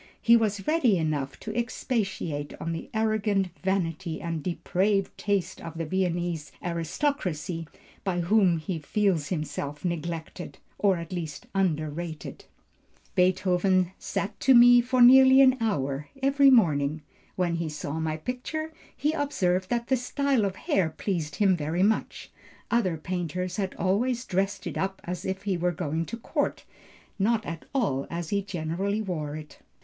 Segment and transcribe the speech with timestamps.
[0.19, 5.85] He was ready enough to expatiate on the arrogant vanity and depraved taste of the
[5.85, 7.67] Viennese aristocracy,
[8.03, 12.45] by whom he feels himself neglected, or at least underrated."
[13.13, 17.03] "Beethoven sat to me for nearly an hour every morning.
[17.35, 21.83] When he saw my picture, he observed that the style of hair pleased him very
[21.83, 22.31] much;
[22.71, 26.65] other painters had always dressed it up as if he were going to court,
[27.19, 29.59] not at all as he generally wore it."